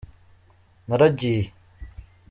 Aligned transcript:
naragiye. 0.87 1.49